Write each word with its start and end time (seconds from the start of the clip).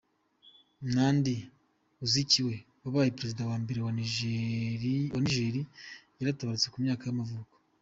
Nnamdi 0.83 1.35
Azikiwe, 2.03 2.55
wabaye 2.83 3.13
perezida 3.17 3.47
wa 3.49 3.57
mbere 3.63 3.79
wa 3.85 3.91
Nigeria 3.99 5.63
yaratabarutse, 6.17 6.67
ku 6.71 6.77
myaka 6.85 7.03
y’amavuko. 7.05 7.53